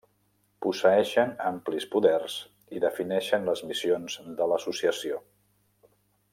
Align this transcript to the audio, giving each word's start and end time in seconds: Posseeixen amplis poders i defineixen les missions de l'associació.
Posseeixen 0.65 1.33
amplis 1.49 1.85
poders 1.91 2.39
i 2.79 2.83
defineixen 2.87 3.47
les 3.51 3.63
missions 3.73 4.19
de 4.41 4.51
l'associació. 4.53 5.25